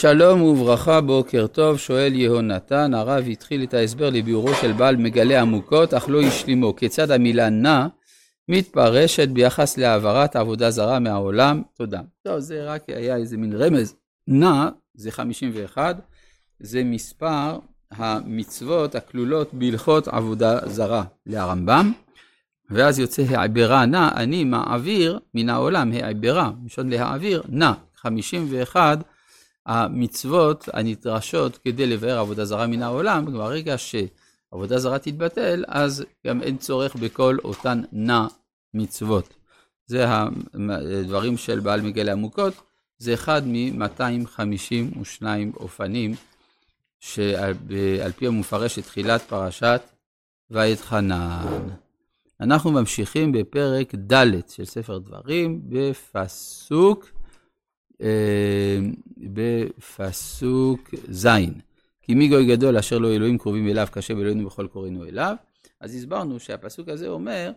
שלום 0.00 0.42
וברכה, 0.42 1.00
בוקר 1.00 1.46
טוב, 1.46 1.78
שואל 1.78 2.12
יהונתן, 2.14 2.94
הרב 2.94 3.24
התחיל 3.30 3.62
את 3.62 3.74
ההסבר 3.74 4.10
לביאורו 4.10 4.54
של 4.54 4.72
בעל 4.72 4.96
מגלה 4.96 5.40
עמוקות, 5.40 5.94
אך 5.94 6.08
לא 6.08 6.22
השלימו. 6.22 6.76
כיצד 6.76 7.10
המילה 7.10 7.50
נע 7.50 7.86
מתפרשת 8.48 9.28
ביחס 9.28 9.78
להעברת 9.78 10.36
עבודה 10.36 10.70
זרה 10.70 10.98
מהעולם? 10.98 11.62
תודה. 11.74 12.00
טוב, 12.22 12.38
זה 12.38 12.64
רק 12.64 12.82
היה 12.88 13.16
איזה 13.16 13.36
מין 13.36 13.52
רמז. 13.52 13.94
נע 14.28 14.68
זה 14.94 15.10
51, 15.10 15.96
זה 16.60 16.84
מספר 16.84 17.58
המצוות 17.90 18.94
הכלולות 18.94 19.54
בהלכות 19.54 20.08
עבודה 20.08 20.58
זרה 20.66 21.04
להרמב"ם, 21.26 21.92
ואז 22.70 22.98
יוצא 22.98 23.22
העברה 23.28 23.86
נע, 23.86 24.08
אני 24.16 24.44
מעביר 24.44 25.18
מן 25.34 25.48
העולם, 25.48 25.92
העברה, 25.92 26.50
משון 26.64 26.88
להעביר, 26.88 27.42
נע, 27.48 27.72
51 27.96 28.98
המצוות 29.68 30.68
הנדרשות 30.72 31.58
כדי 31.64 31.86
לבאר 31.86 32.18
עבודה 32.18 32.44
זרה 32.44 32.66
מן 32.66 32.82
העולם, 32.82 33.24
ברגע 33.24 33.74
שעבודה 33.78 34.78
זרה 34.78 34.98
תתבטל, 34.98 35.64
אז 35.68 36.04
גם 36.26 36.42
אין 36.42 36.56
צורך 36.56 36.96
בכל 36.96 37.36
אותן 37.44 37.82
נע 37.92 38.26
מצוות. 38.74 39.34
זה 39.86 40.06
הדברים 40.54 41.36
של 41.36 41.60
בעל 41.60 41.80
מגלה 41.80 42.12
עמוקות, 42.12 42.54
זה 42.98 43.14
אחד 43.14 43.42
מ-252 43.46 45.22
אופנים 45.56 46.14
שעל 47.00 48.12
פי 48.16 48.26
המופרש 48.26 48.78
את 48.78 48.84
תחילת 48.84 49.22
פרשת 49.22 49.80
ואתחנן. 50.50 51.68
אנחנו 52.40 52.70
ממשיכים 52.70 53.32
בפרק 53.32 53.94
ד' 53.94 54.48
של 54.48 54.64
ספר 54.64 54.98
דברים, 54.98 55.60
בפסוק 55.68 57.17
בפסוק 59.18 60.94
ז', 61.10 61.28
כי 62.02 62.14
מי 62.14 62.28
גוי 62.28 62.46
גדול 62.46 62.76
אשר 62.76 62.98
לו 62.98 63.12
אלוהים 63.12 63.38
קרובים 63.38 63.68
אליו, 63.68 63.86
קשה 63.90 64.14
ואלוהינו 64.14 64.46
בכל 64.46 64.66
קוראינו 64.66 65.04
אליו. 65.04 65.36
אז 65.80 65.94
הסברנו 65.94 66.40
שהפסוק 66.40 66.88
הזה 66.88 67.08
אומר, 67.08 67.52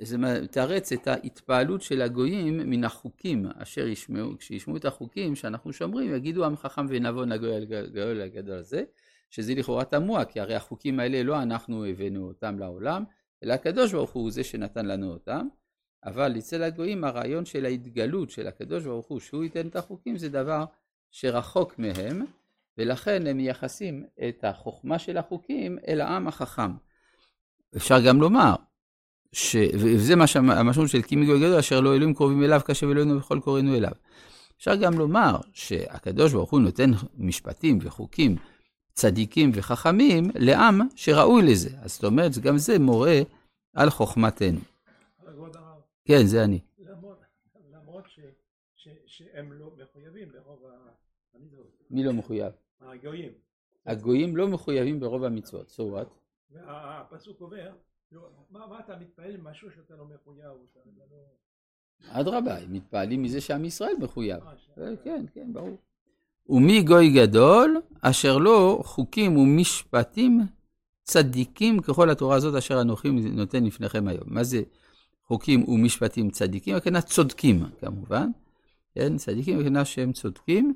זה 0.00 0.18
מתרץ 0.18 0.92
את 0.92 1.06
ההתפעלות 1.08 1.82
של 1.82 2.02
הגויים 2.02 2.70
מן 2.70 2.84
החוקים 2.84 3.46
אשר 3.56 3.86
ישמעו, 3.86 4.38
כשישמעו 4.38 4.76
את 4.76 4.84
החוקים 4.84 5.34
שאנחנו 5.34 5.72
שומרים, 5.72 6.14
יגידו 6.14 6.44
עם 6.44 6.56
חכם 6.56 6.86
ונבון 6.88 7.32
הגדול 7.32 8.20
הגדול 8.20 8.58
הזה, 8.58 8.82
שזה 9.30 9.54
לכאורה 9.54 9.84
תמוה, 9.84 10.24
כי 10.24 10.40
הרי 10.40 10.54
החוקים 10.54 11.00
האלה 11.00 11.22
לא 11.22 11.42
אנחנו 11.42 11.84
הבאנו 11.84 12.28
אותם 12.28 12.58
לעולם, 12.58 13.04
אלא 13.44 13.52
הקדוש 13.52 13.92
ברוך 13.92 14.10
הוא 14.10 14.30
זה 14.30 14.44
שנתן 14.44 14.86
לנו 14.86 15.12
אותם. 15.12 15.48
אבל 16.04 16.38
אצל 16.38 16.62
הגויים 16.62 17.04
הרעיון 17.04 17.44
של 17.44 17.64
ההתגלות 17.64 18.30
של 18.30 18.46
הקדוש 18.46 18.84
ברוך 18.84 19.06
הוא, 19.06 19.20
שהוא 19.20 19.44
ייתן 19.44 19.66
את 19.66 19.76
החוקים, 19.76 20.16
זה 20.16 20.28
דבר 20.28 20.64
שרחוק 21.10 21.78
מהם, 21.78 22.24
ולכן 22.78 23.26
הם 23.26 23.36
מייחסים 23.36 24.04
את 24.28 24.44
החוכמה 24.44 24.98
של 24.98 25.16
החוקים 25.16 25.78
אל 25.88 26.00
העם 26.00 26.28
החכם. 26.28 26.70
אפשר 27.76 28.00
גם 28.00 28.20
לומר, 28.20 28.54
ש... 29.32 29.56
וזה 29.74 30.16
מה 30.16 30.24
המשמעות 30.34 30.90
של 30.90 31.02
כי 31.02 31.16
מגוי 31.16 31.40
גדול, 31.40 31.58
אשר 31.58 31.80
לא 31.80 31.94
אלוהים 31.94 32.14
קרובים 32.14 32.42
אליו, 32.42 32.60
כאשר 32.66 32.86
אלוהינו 32.86 33.18
וכל 33.18 33.40
קוראינו 33.40 33.76
אליו. 33.76 33.92
אפשר 34.58 34.74
גם 34.74 34.98
לומר 34.98 35.36
שהקדוש 35.52 36.32
ברוך 36.32 36.50
הוא 36.50 36.60
נותן 36.60 36.90
משפטים 37.18 37.78
וחוקים 37.82 38.36
צדיקים 38.92 39.50
וחכמים 39.54 40.30
לעם 40.34 40.80
שראוי 40.96 41.42
לזה. 41.42 41.70
אז 41.82 41.92
זאת 41.92 42.04
אומרת, 42.04 42.38
גם 42.38 42.58
זה 42.58 42.78
מורה 42.78 43.20
על 43.74 43.90
חוכמתנו. 43.90 44.60
כן, 46.04 46.26
זה 46.26 46.44
אני. 46.44 46.60
למרות 47.70 48.04
שהם 49.06 49.52
לא 49.52 49.72
מחויבים 49.76 50.28
ברוב 50.32 50.64
ה... 50.66 50.90
מי 51.90 52.04
לא 52.04 52.12
מחויב? 52.12 52.52
הגויים. 52.80 53.32
הגויים 53.86 54.36
לא 54.36 54.48
מחויבים 54.48 55.00
ברוב 55.00 55.24
המצוות, 55.24 55.68
so 55.78 55.82
what? 55.82 56.08
והפסוק 56.50 57.40
אומר, 57.40 57.72
לא, 58.12 58.28
מה 58.50 58.80
אתה 58.84 58.96
מתפעל 58.96 59.34
עם 59.34 59.44
משהו 59.44 59.70
שאתה 59.70 59.94
לא 59.96 60.04
מחויב? 60.04 60.52
לא- 61.10 62.20
אדרבה, 62.20 62.58
הם 62.58 62.72
מתפעלים 62.72 63.22
מזה 63.22 63.40
שעם 63.40 63.64
ישראל 63.64 63.94
מחויב. 64.00 64.42
אה, 64.42 64.52
אה, 64.78 64.96
כן, 65.04 65.24
כן, 65.34 65.52
ברור. 65.52 65.78
ומי 66.48 66.82
גוי 66.82 67.10
גדול, 67.10 67.80
אשר 68.00 68.38
לו 68.38 68.82
חוקים 68.82 69.36
ומשפטים 69.36 70.40
צדיקים 71.02 71.80
ככל 71.80 72.10
התורה 72.10 72.36
הזאת 72.36 72.54
אשר 72.54 72.80
אנוכי 72.80 73.10
נותן 73.10 73.64
לפניכם 73.64 74.08
היום. 74.08 74.24
מה 74.26 74.44
זה 74.44 74.62
חוקים 75.30 75.68
ומשפטים 75.68 76.30
צדיקים, 76.30 76.76
הכוונה 76.76 77.00
צודקים 77.00 77.64
כמובן, 77.80 78.30
כן, 78.94 79.16
צדיקים 79.16 79.58
הכוונה 79.58 79.84
שהם 79.84 80.12
צודקים, 80.12 80.74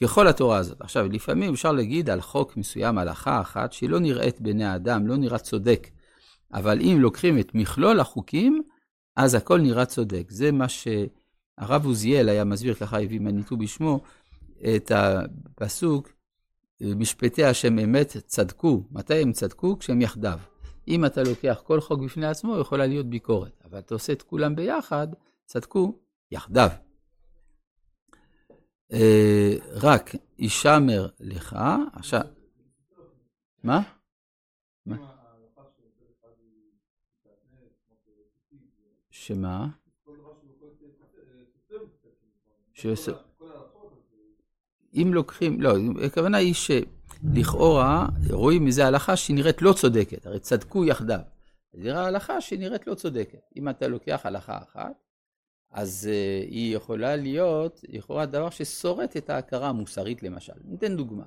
ככל 0.00 0.28
התורה 0.28 0.56
הזאת. 0.56 0.80
עכשיו, 0.80 1.08
לפעמים 1.08 1.52
אפשר 1.52 1.72
להגיד 1.72 2.10
על 2.10 2.20
חוק 2.20 2.56
מסוים, 2.56 2.98
הלכה 2.98 3.40
אחת, 3.40 3.72
שהיא 3.72 3.90
לא 3.90 4.00
נראית 4.00 4.40
בעיני 4.40 4.64
האדם, 4.64 5.06
לא 5.06 5.16
נראה 5.16 5.38
צודק, 5.38 5.88
אבל 6.52 6.80
אם 6.80 6.96
לוקחים 7.00 7.38
את 7.38 7.54
מכלול 7.54 8.00
החוקים, 8.00 8.62
אז 9.16 9.34
הכל 9.34 9.60
נראה 9.60 9.84
צודק. 9.84 10.26
זה 10.30 10.52
מה 10.52 10.66
שהרב 10.68 11.84
עוזיאל 11.84 12.28
היה 12.28 12.44
מסביר, 12.44 12.74
ככה 12.74 13.00
הביא 13.00 13.20
מניתו 13.20 13.56
בשמו, 13.56 14.00
את 14.76 14.92
הפסוק, 14.94 16.08
משפטי 16.80 17.44
השם 17.44 17.78
אמת 17.78 18.16
צדקו. 18.26 18.82
מתי 18.90 19.22
הם 19.22 19.32
צדקו? 19.32 19.78
כשהם 19.78 20.02
יחדיו. 20.02 20.38
אם 20.88 21.04
אתה 21.04 21.22
לוקח 21.22 21.62
כל 21.64 21.80
חוק 21.80 22.00
בפני 22.00 22.26
עצמו, 22.26 22.58
יכולה 22.58 22.86
להיות 22.86 23.06
ביקורת. 23.06 23.62
אבל 23.64 23.78
אתה 23.78 23.94
עושה 23.94 24.12
את 24.12 24.22
כולם 24.22 24.56
ביחד, 24.56 25.08
צדקו 25.44 25.98
יחדיו. 26.30 26.68
אה, 28.92 29.56
רק 29.70 30.10
ישמר 30.38 31.08
לך, 31.20 31.56
עכשיו... 31.92 32.20
מה? 33.62 33.82
שמה? 39.10 39.66
אם 44.94 45.10
לוקחים, 45.14 45.60
לא, 45.60 45.70
הכוונה 46.06 46.38
היא 46.38 46.54
שלכאורה 47.34 48.06
רואים 48.30 48.64
מזה 48.64 48.86
הלכה 48.86 49.16
שהיא 49.16 49.36
נראית 49.36 49.62
לא 49.62 49.72
צודקת, 49.72 50.26
הרי 50.26 50.40
צדקו 50.40 50.84
יחדיו. 50.84 51.20
נראה 51.74 52.06
הלכה 52.06 52.40
שנראית 52.40 52.86
לא 52.86 52.94
צודקת. 52.94 53.50
אם 53.56 53.68
אתה 53.68 53.88
לוקח 53.88 54.20
הלכה 54.24 54.58
אחת, 54.58 54.92
אז 55.70 56.08
uh, 56.10 56.50
היא 56.50 56.76
יכולה 56.76 57.16
להיות, 57.16 57.84
לכאורה 57.88 58.26
דבר 58.26 58.50
ששורט 58.50 59.16
את 59.16 59.30
ההכרה 59.30 59.68
המוסרית 59.68 60.22
למשל. 60.22 60.52
ניתן 60.64 60.96
דוגמה. 60.96 61.24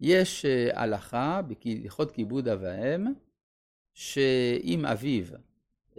יש 0.00 0.44
uh, 0.44 0.78
הלכה 0.78 1.40
בהלכות 1.42 2.10
כיבוד 2.10 2.48
אב 2.48 2.58
ואם, 2.62 3.06
שאם 3.94 4.86
אביו 4.86 5.24
uh, 5.94 5.98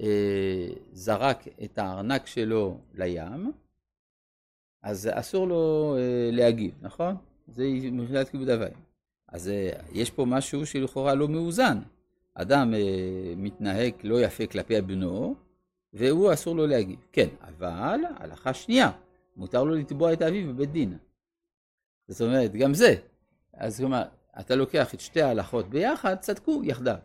זרק 0.94 1.47
את 1.63 1.78
הארנק 1.78 2.28
שלו 2.28 2.79
לים, 2.94 3.51
אז 4.84 5.09
אסור 5.13 5.47
לו 5.47 5.96
להגיב, 6.31 6.73
נכון? 6.81 7.16
זה 7.47 7.63
מבחינת 7.91 8.29
כיבוד 8.29 8.50
אב 8.50 8.59
ואם. 8.62 8.88
אז 9.28 9.48
uh, 9.48 9.82
יש 9.94 10.12
פה 10.12 10.26
משהו 10.26 10.66
שלכאורה 10.66 11.16
לא 11.16 11.28
מאוזן. 11.28 11.78
אדם 12.40 12.74
אה, 12.74 13.34
מתנהג 13.38 13.94
לא 14.04 14.22
יפה 14.22 14.48
כלפי 14.48 14.82
בנו, 14.82 15.36
והוא 15.94 16.34
אסור 16.34 16.56
לו 16.56 16.68
להגיב. 16.68 17.00
כן, 17.12 17.28
אבל 17.42 18.00
הלכה 18.18 18.54
שנייה, 18.54 18.92
מותר 19.36 19.64
לו 19.64 19.76
לתבוע 19.76 20.14
את 20.14 20.22
אביו 20.22 20.54
בבית 20.54 20.72
דין. 20.72 20.98
זאת 22.08 22.22
אומרת, 22.22 22.54
גם 22.54 22.74
זה. 22.74 22.96
אז 23.54 23.78
כלומר, 23.78 24.04
אתה 24.40 24.56
לוקח 24.56 24.94
את 24.94 25.00
שתי 25.00 25.22
ההלכות 25.22 25.70
ביחד, 25.70 26.16
צדקו 26.20 26.62
יחדיו. 26.64 26.96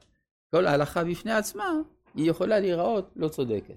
כל 0.50 0.66
ההלכה 0.66 1.04
בפני 1.04 1.32
עצמה, 1.32 1.72
היא 2.14 2.30
יכולה 2.30 2.60
להיראות 2.60 3.10
לא 3.16 3.28
צודקת. 3.28 3.74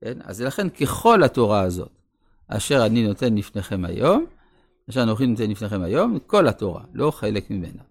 כן? 0.00 0.18
אז 0.22 0.42
לכן 0.42 0.68
ככל 0.68 1.22
התורה 1.22 1.60
הזאת, 1.60 1.92
אשר 2.48 2.86
אני 2.86 3.06
נותן 3.06 3.34
לפניכם 3.34 3.84
היום, 3.84 4.26
אשר 4.90 5.02
אנוכי 5.02 5.26
נותן 5.26 5.50
לפניכם 5.50 5.82
היום, 5.82 6.18
כל 6.26 6.48
התורה, 6.48 6.82
לא 6.94 7.10
חלק 7.10 7.50
ממנה. 7.50 7.82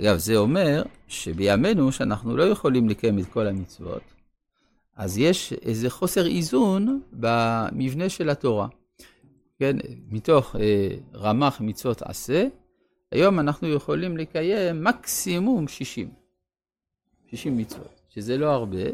אגב, 0.00 0.16
זה 0.16 0.36
אומר 0.36 0.82
שבימינו, 1.08 1.92
שאנחנו 1.92 2.36
לא 2.36 2.42
יכולים 2.42 2.88
לקיים 2.88 3.18
את 3.18 3.26
כל 3.26 3.46
המצוות, 3.46 4.02
אז 4.96 5.18
יש 5.18 5.52
איזה 5.52 5.90
חוסר 5.90 6.26
איזון 6.26 7.00
במבנה 7.12 8.08
של 8.08 8.30
התורה. 8.30 8.68
כן, 9.58 9.76
מתוך 10.08 10.56
אה, 10.56 10.88
רמ"ח 11.14 11.60
מצוות 11.60 12.02
עשה, 12.02 12.46
היום 13.12 13.40
אנחנו 13.40 13.68
יכולים 13.68 14.16
לקיים 14.16 14.84
מקסימום 14.84 15.68
60. 15.68 16.10
60 17.30 17.56
מצוות, 17.56 18.00
שזה 18.08 18.36
לא 18.36 18.46
הרבה, 18.46 18.84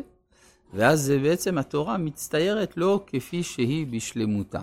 ואז 0.75 1.13
בעצם 1.23 1.59
התורה 1.59 1.99
מצטיירת 1.99 2.77
לא 2.77 3.05
כפי 3.07 3.43
שהיא 3.43 3.87
בשלמותה. 3.87 4.61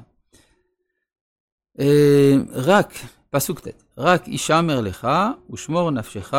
אה, 1.80 2.36
רק 2.52 2.94
פסוק 3.30 3.60
ט', 3.60 3.68
רק 3.98 4.28
ישמר 4.28 4.81
לך 4.81 5.08
ושמור 5.50 5.92
נפשך 5.92 6.34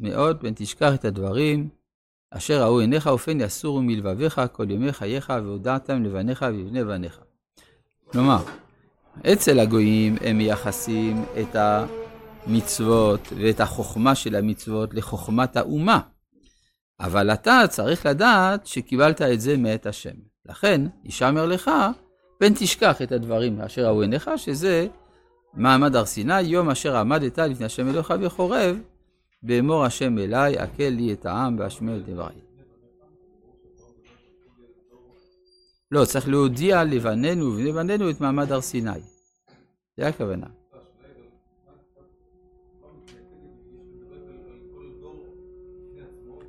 מאוד 0.00 0.40
פן 0.40 0.52
תשכח 0.54 0.94
את 0.94 1.04
הדברים 1.04 1.68
אשר 2.30 2.62
ראו 2.62 2.80
עיניך 2.80 3.06
ופן 3.06 3.40
יסורו 3.40 3.82
מלבביך 3.82 4.40
כל 4.52 4.70
ימי 4.70 4.92
חייך 4.92 5.32
והודעתם 5.44 6.04
לבניך 6.04 6.44
ובני 6.48 6.84
בניך. 6.84 7.20
כלומר, 8.04 8.44
אצל 9.32 9.60
הגויים 9.60 10.16
הם 10.20 10.38
מייחסים 10.38 11.24
את 11.40 11.56
המצוות 12.46 13.28
ואת 13.36 13.60
החוכמה 13.60 14.14
של 14.14 14.34
המצוות 14.34 14.94
לחוכמת 14.94 15.56
האומה. 15.56 16.00
אבל 17.00 17.32
אתה 17.32 17.60
צריך 17.68 18.06
לדעת 18.06 18.66
שקיבלת 18.66 19.22
את 19.22 19.40
זה 19.40 19.56
מאת 19.56 19.86
השם. 19.86 20.14
לכן, 20.46 20.80
ישמר 21.04 21.46
לך, 21.46 21.70
פן 22.38 22.54
תשכח 22.54 23.02
את 23.02 23.12
הדברים 23.12 23.60
אשר 23.60 23.86
ראו 23.86 24.02
עיניך, 24.02 24.30
שזה 24.36 24.86
מעמד 25.54 25.96
הר 25.96 26.04
סיני, 26.04 26.40
יום 26.40 26.70
אשר 26.70 26.96
עמדת 26.96 27.38
לפני 27.38 27.66
השם 27.66 27.88
אלוהיך 27.88 28.10
בחורב, 28.10 28.76
באמור 29.42 29.84
השם 29.84 30.18
אליי, 30.18 30.58
הקל 30.58 30.88
לי 30.88 31.12
את 31.12 31.26
העם 31.26 31.58
והשמיע 31.58 31.96
את 31.96 32.06
דבריי. 32.06 32.36
לא, 35.90 36.04
צריך 36.04 36.28
להודיע 36.28 36.84
לבנינו 36.84 37.46
ובני 37.46 37.72
בנינו 37.72 38.10
את 38.10 38.20
מעמד 38.20 38.52
הר 38.52 38.60
סיני. 38.60 38.90
זה 39.96 40.08
הכוונה. 40.08 40.46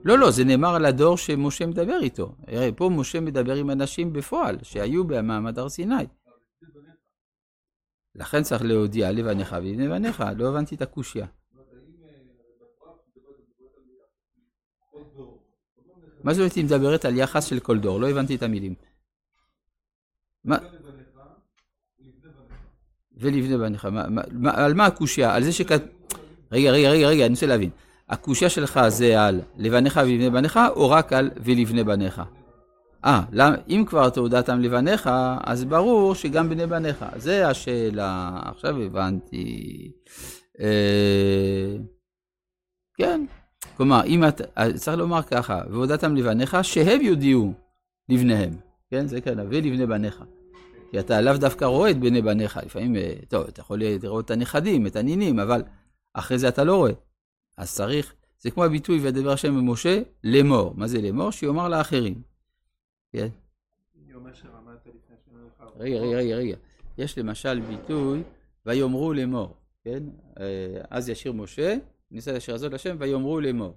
לא, 0.03 0.19
לא, 0.19 0.31
זה 0.31 0.43
נאמר 0.43 0.75
על 0.75 0.85
הדור 0.85 1.17
שמשה 1.17 1.65
מדבר 1.65 1.99
איתו. 2.01 2.35
פה 2.75 2.89
משה 2.89 3.19
מדבר 3.19 3.55
עם 3.55 3.71
אנשים 3.71 4.13
בפועל, 4.13 4.57
שהיו 4.63 5.03
במעמד 5.03 5.59
הר 5.59 5.69
סיני. 5.69 6.05
לכן 8.15 8.43
צריך 8.43 8.61
להודיע 8.61 9.11
לבניך 9.11 9.55
ולבני 9.59 9.89
בניך, 9.89 10.23
לא 10.37 10.49
הבנתי 10.49 10.75
את 10.75 10.81
הקושייה. 10.81 11.25
מה 16.23 16.33
זאת 16.33 16.39
אומרת 16.39 16.53
היא 16.53 16.65
מדברת 16.65 17.05
על 17.05 17.17
יחס 17.17 17.45
של 17.45 17.59
כל 17.59 17.79
דור? 17.79 17.99
לא 17.99 18.09
הבנתי 18.09 18.35
את 18.35 18.43
המילים. 18.43 18.75
מה? 20.43 20.57
ולבני 23.17 23.57
בניך. 23.57 23.87
על 24.53 24.73
מה 24.73 24.85
הקושייה? 24.85 25.35
על 25.35 25.43
זה 25.43 25.51
שכת... 25.51 25.81
רגע, 26.51 26.71
רגע, 26.71 26.89
רגע, 26.89 27.07
רגע, 27.07 27.25
אני 27.25 27.33
רוצה 27.33 27.45
להבין. 27.45 27.69
הקושייה 28.09 28.49
שלך 28.49 28.79
זה 28.87 29.21
על 29.21 29.41
לבניך 29.57 29.99
ולבני 30.03 30.29
בניך, 30.29 30.59
או 30.75 30.89
רק 30.89 31.13
על 31.13 31.31
ולבני 31.43 31.83
בניך? 31.83 32.21
אה, 33.05 33.21
אם 33.69 33.83
כבר 33.87 34.09
תעודתם 34.09 34.59
לבניך, 34.59 35.09
אז 35.43 35.65
ברור 35.65 36.15
שגם 36.15 36.49
בני 36.49 36.67
בניך. 36.67 37.05
זה 37.15 37.47
השאלה, 37.47 38.39
עכשיו 38.45 38.81
הבנתי. 38.81 39.91
אה, 40.59 41.75
כן, 42.97 43.25
כלומר, 43.77 44.03
אם 44.05 44.27
אתה, 44.27 44.43
צריך 44.75 44.97
לומר 44.97 45.21
ככה, 45.21 45.61
והודעתם 45.69 46.15
לבניך, 46.15 46.57
שהם 46.61 47.01
יודיעו 47.01 47.53
לבניהם. 48.09 48.51
כן, 48.91 49.07
זה 49.07 49.21
כאן, 49.21 49.39
ולבני 49.39 49.85
בניך. 49.85 50.23
כי 50.91 50.99
אתה 50.99 51.21
לאו 51.21 51.37
דווקא 51.37 51.65
רואה 51.65 51.89
את 51.89 51.99
בני 51.99 52.21
בניך, 52.21 52.59
לפעמים, 52.65 52.95
אה, 52.95 53.13
טוב, 53.27 53.47
אתה 53.47 53.61
יכול 53.61 53.79
לראות 53.79 54.25
את 54.25 54.31
הנכדים, 54.31 54.87
את 54.87 54.95
הנינים, 54.95 55.39
אבל 55.39 55.63
אחרי 56.13 56.37
זה 56.37 56.47
אתה 56.47 56.63
לא 56.63 56.75
רואה. 56.75 56.91
אז 57.59 57.75
צריך, 57.75 58.13
זה 58.39 58.51
כמו 58.51 58.63
הביטוי, 58.63 58.99
וידבר 58.99 59.31
השם 59.31 59.57
במשה, 59.57 60.01
לאמור. 60.23 60.73
מה 60.77 60.87
זה 60.87 61.01
לאמור? 61.01 61.31
שיאמר 61.31 61.69
לאחרים. 61.69 62.21
כן? 63.11 63.27
רגע, 65.79 65.99
רגע, 65.99 66.17
רגע, 66.17 66.35
רגע. 66.35 66.55
יש 66.97 67.17
למשל 67.17 67.59
ביטוי, 67.59 68.23
ויאמרו 68.65 69.13
לאמור, 69.13 69.55
כן? 69.83 70.03
אה, 70.39 70.81
אז 70.89 71.09
ישיר 71.09 71.33
משה, 71.33 71.75
ניסה 72.11 72.31
לשיר 72.31 72.55
הזאת 72.55 72.73
לשם, 72.73 72.95
ויאמרו 72.99 73.39
לאמור. 73.39 73.73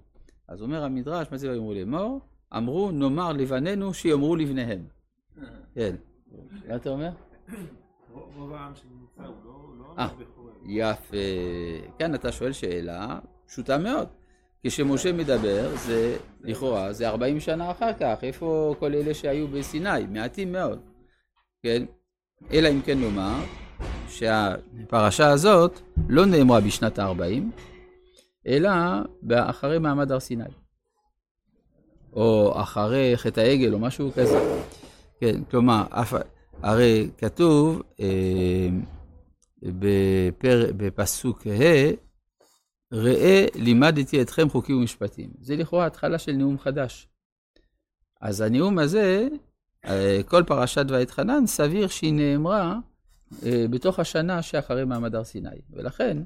אז 0.47 0.61
אומר 0.61 0.83
המדרש, 0.83 1.27
מה 1.31 1.37
זה 1.37 1.49
ויאמרו 1.49 1.73
לאמור? 1.73 2.21
אמרו, 2.57 2.91
נאמר 2.91 3.33
לבנינו 3.33 3.93
שיאמרו 3.93 4.35
לבניהם. 4.35 4.85
כן. 5.75 5.95
מה 6.67 6.75
אתה 6.75 6.89
אומר? 6.89 7.09
רוב 8.11 8.53
העם 8.53 8.75
שנמצא 8.75 9.23
הוא 9.23 9.35
לא, 9.45 9.75
לא 9.79 9.95
אה, 9.97 10.09
יפה. 10.65 11.17
כאן 11.99 12.15
אתה 12.15 12.31
שואל 12.31 12.51
שאלה 12.51 13.19
פשוטה 13.53 13.77
מאוד. 13.77 14.07
כשמשה 14.63 15.13
מדבר, 15.13 15.75
זה 15.75 16.17
לכאורה, 16.41 16.93
זה 16.93 17.09
40 17.09 17.39
שנה 17.39 17.71
אחר 17.71 17.93
כך, 17.99 18.15
איפה 18.23 18.75
כל 18.79 18.93
אלה 18.93 19.13
שהיו 19.13 19.47
בסיני? 19.47 20.05
מעטים 20.09 20.51
מאוד, 20.51 20.79
כן? 21.63 21.85
אלא 22.51 22.69
אם 22.69 22.81
כן 22.81 22.99
נאמר 22.99 23.43
שהפרשה 24.07 25.29
הזאת 25.29 25.79
לא 26.09 26.25
נאמרה 26.25 26.61
בשנת 26.61 26.99
ה-40, 26.99 27.43
אלא 28.47 28.69
אחרי 29.33 29.79
מעמד 29.79 30.11
הר 30.11 30.19
סיני. 30.19 30.43
או 32.13 32.61
אחרי 32.61 33.17
חטא 33.17 33.39
העגל 33.39 33.73
או 33.73 33.79
משהו 33.79 34.11
כזה. 34.11 34.63
כן, 35.19 35.43
כלומר, 35.51 35.83
הרי 36.61 37.09
כתוב 37.17 37.81
אה, 37.99 38.67
בפר, 39.63 40.71
בפסוק 40.77 41.47
ה' 41.47 42.12
ראה 42.93 43.45
לימדתי 43.55 44.21
אתכם 44.21 44.49
חוקים 44.49 44.77
ומשפטים. 44.77 45.29
זה 45.41 45.55
לכאורה 45.55 45.85
התחלה 45.85 46.19
של 46.19 46.31
נאום 46.31 46.59
חדש. 46.59 47.07
אז 48.21 48.41
הנאום 48.41 48.79
הזה, 48.79 49.27
אה, 49.85 50.21
כל 50.25 50.43
פרשת 50.47 50.85
ואתחנן, 50.89 51.47
סביר 51.47 51.87
שהיא 51.87 52.13
נאמרה 52.13 52.79
אה, 53.45 53.65
בתוך 53.69 53.99
השנה 53.99 54.41
שאחרי 54.41 54.85
מעמד 54.85 55.15
הר 55.15 55.23
סיני. 55.23 55.49
ולכן, 55.71 56.17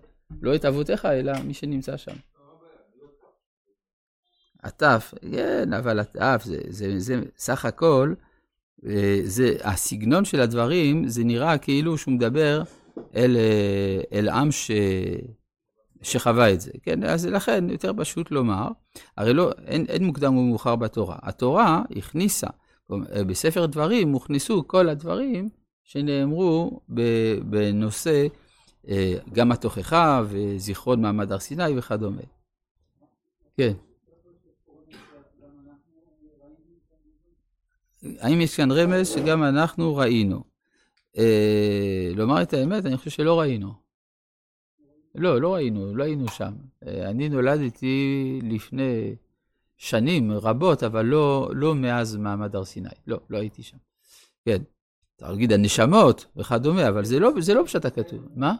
לא 0.42 0.56
את 0.56 0.66
אבותיך, 0.66 1.06
אלא 1.06 1.34
מי 1.44 1.54
שנמצא 1.54 1.98
שם. 1.98 2.16
הטף, 4.64 5.14
כן, 5.32 5.74
אבל 5.74 6.00
הטף, 6.00 6.42
זה, 6.46 6.58
זה, 6.70 7.00
זה 7.00 7.22
סך 7.38 7.66
הכל, 7.66 8.14
אה, 8.86 9.20
זה, 9.24 9.56
הסגנון 9.64 10.26
של 10.26 10.42
הדברים, 10.42 11.08
זה 11.08 11.24
נראה 11.24 11.58
כאילו 11.58 11.98
שהוא 11.98 12.14
מדבר 12.14 12.62
אל, 13.16 13.38
אל 14.14 14.30
עם 14.30 14.52
ש... 14.52 14.72
שחווה 16.02 16.54
את 16.54 16.62
זה, 16.62 16.72
כן? 16.84 17.04
אז 17.04 17.26
לכן 17.26 17.70
יותר 17.70 17.92
פשוט 17.98 18.32
לומר, 18.32 18.68
הרי 19.18 19.34
לא, 19.34 19.52
אין, 19.66 19.86
אין 19.90 20.04
מוקדם 20.04 20.38
ומאוחר 20.38 20.76
בתורה. 20.76 21.18
התורה 21.22 21.82
הכניסה, 21.96 22.48
בספר 23.28 23.66
דברים 23.66 24.12
הוכנסו 24.12 24.68
כל 24.68 24.90
הדברים 24.90 25.50
שנאמרו 25.84 26.80
בנושא 27.44 28.28
אה, 28.90 29.14
גם 29.34 29.52
התוכחה 29.52 30.22
וזיכרון 30.26 31.02
מעמד 31.02 31.32
הר 31.32 31.40
סיני 31.40 31.78
וכדומה. 31.78 32.22
כן. 33.58 33.74
האם 38.20 38.42
יש 38.42 38.56
כאן 38.56 38.72
רמז 38.72 39.08
שגם 39.08 39.44
אנחנו 39.44 39.96
ראינו? 39.96 40.44
אה, 41.18 42.10
לומר 42.16 42.42
את 42.42 42.54
האמת, 42.54 42.86
אני 42.86 42.98
חושב 42.98 43.10
שלא 43.10 43.40
ראינו. 43.40 43.87
לא, 45.18 45.42
לא 45.42 45.54
ראינו, 45.54 45.96
לא 45.96 46.04
היינו 46.04 46.28
שם. 46.28 46.54
אה, 46.88 47.10
אני 47.10 47.30
נולדתי 47.30 48.40
לפני 48.44 49.16
שנים 49.78 50.32
רבות, 50.32 50.84
אבל 50.84 51.06
לא, 51.06 51.50
לא 51.54 51.76
מאז 51.76 52.16
מעמד 52.16 52.56
הר 52.56 52.66
סיני. 52.66 52.90
לא, 53.08 53.20
לא 53.30 53.38
הייתי 53.38 53.64
שם. 53.64 53.78
כן, 54.46 54.62
אתה 55.16 55.30
להגיד 55.30 55.52
הנשמות 55.52 56.26
וכדומה, 56.36 56.88
אבל 56.90 57.06
זה 57.06 57.20
לא, 57.20 57.32
זה 57.40 57.54
לא 57.54 57.64
פשוט 57.66 57.86
הכתוב. 57.86 58.20
מה? 58.36 58.56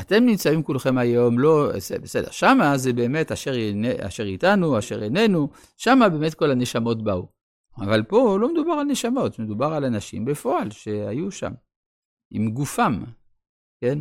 אתם 0.00 0.24
נמצאים 0.24 0.62
כולכם 0.62 0.98
היום, 0.98 1.38
לא, 1.38 1.70
בסדר, 2.02 2.30
שמה 2.30 2.78
זה 2.78 2.92
באמת 2.92 3.32
אשר, 3.32 3.52
אשר 4.00 4.22
איתנו, 4.22 4.78
אשר 4.78 5.02
איננו, 5.02 5.48
שמה 5.76 6.08
באמת 6.08 6.34
כל 6.34 6.50
הנשמות 6.50 7.02
באו. 7.04 7.26
אבל 7.76 8.02
פה 8.02 8.38
לא 8.40 8.52
מדובר 8.52 8.72
על 8.72 8.86
נשמות, 8.86 9.38
מדובר 9.38 9.66
על 9.66 9.84
אנשים 9.84 10.24
בפועל 10.24 10.70
שהיו 10.70 11.30
שם, 11.30 11.52
עם 12.30 12.50
גופם, 12.50 13.02
כן? 13.80 13.98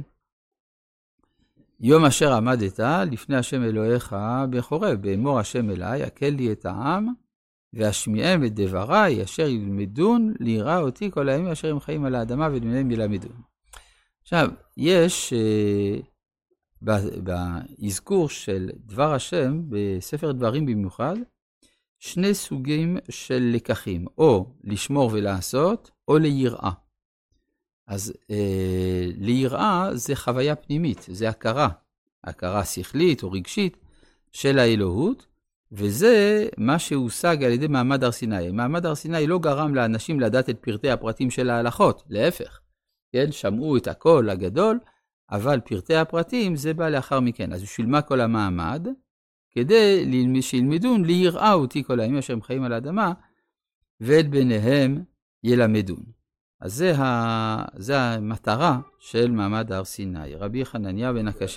יום 1.80 2.06
אשר 2.06 2.34
עמדת 2.34 2.80
לפני 3.12 3.36
השם 3.36 3.64
אלוהיך 3.64 4.16
בחורב, 4.50 5.02
באמור 5.02 5.40
השם 5.40 5.70
אליי, 5.70 6.04
הקל 6.04 6.30
לי 6.30 6.52
את 6.52 6.66
העם, 6.66 7.08
ואשמיעם 7.74 8.46
את 8.46 8.54
דבריי, 8.56 9.24
אשר 9.24 9.48
ילמדון 9.48 10.34
ליראה 10.40 10.80
אותי 10.80 11.12
כל 11.12 11.30
הימים 11.30 11.48
אשר 11.48 11.72
הם 11.72 11.80
חיים 11.80 12.06
על 12.06 12.16
האדמה 12.16 12.48
ולמדם 12.52 12.92
ילמדון. 12.92 13.42
עכשיו, 14.22 14.50
יש 14.78 15.34
uh, 15.34 16.88
באזכור 17.22 18.30
של 18.30 18.70
דבר 18.86 19.14
השם, 19.14 19.62
בספר 19.70 20.32
דברים 20.32 20.66
במיוחד, 20.66 21.16
שני 22.00 22.34
סוגים 22.34 22.98
של 23.10 23.52
לקחים, 23.54 24.06
או 24.18 24.54
לשמור 24.64 25.10
ולעשות, 25.14 25.92
או 26.08 26.18
ליראה. 26.18 26.72
אז 27.88 28.14
אה, 28.32 29.06
ליראה 29.18 29.90
זה 29.94 30.16
חוויה 30.16 30.56
פנימית, 30.56 31.06
זה 31.12 31.30
הכרה, 31.30 31.70
הכרה 32.24 32.66
שכלית 32.66 33.24
או 33.24 33.32
רגשית 33.32 33.78
של 34.32 34.60
האלוהות, 34.60 35.26
וזה 35.72 36.48
מה 36.58 36.80
שהושג 36.80 37.44
על 37.44 37.52
ידי 37.52 37.68
מעמד 37.68 38.04
הר 38.04 38.12
סיני. 38.12 38.52
מעמד 38.52 38.86
הר 38.86 38.96
סיני 38.96 39.28
לא 39.28 39.40
גרם 39.40 39.76
לאנשים 39.76 40.20
לדעת 40.20 40.50
את 40.50 40.58
פרטי 40.62 40.90
הפרטים 40.90 41.30
של 41.30 41.50
ההלכות, 41.50 42.04
להפך, 42.10 42.60
כן, 43.12 43.32
שמעו 43.32 43.78
את 43.78 43.88
הקול 43.88 44.30
הגדול, 44.30 44.80
אבל 45.32 45.60
פרטי 45.60 45.96
הפרטים 45.96 46.56
זה 46.56 46.74
בא 46.74 46.90
לאחר 46.90 47.20
מכן. 47.20 47.54
אז 47.54 47.64
בשביל 47.64 47.88
מה 47.88 48.02
כל 48.02 48.22
המעמד? 48.22 48.88
כדי 49.52 50.06
שילמדון 50.42 51.06
ליראה 51.06 51.54
אותי 51.54 51.84
כל 51.84 52.00
הימים 52.00 52.18
אשר 52.18 52.34
הם 52.34 52.42
חיים 52.42 52.64
על 52.64 52.74
האדמה, 52.74 53.14
ואת 54.02 54.30
ביניהם 54.30 55.04
ילמדון. 55.44 56.17
אז 56.62 56.74
זה, 56.74 56.98
ה... 56.98 57.66
זה 57.76 58.00
המטרה 58.00 58.80
של 59.00 59.32
מעמד 59.32 59.72
הר 59.72 59.84
סיני. 59.84 60.36
רבי 60.36 60.66
חנניה 60.66 61.14
בן 61.14 61.28
הקשה 61.28 61.46